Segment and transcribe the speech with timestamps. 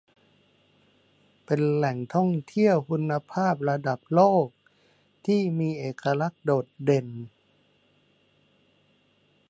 [1.45, 4.47] เป็นแหล่งท่องเที่ยวคุณภาพระดับโลก
[5.25, 7.07] ที่มีเอกลักษณ์โดดเด่น